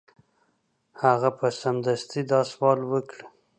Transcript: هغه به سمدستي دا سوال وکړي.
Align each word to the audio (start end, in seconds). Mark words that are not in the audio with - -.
هغه 1.03 1.29
به 1.37 1.47
سمدستي 1.61 2.21
دا 2.31 2.41
سوال 2.51 2.79
وکړي. 2.91 3.23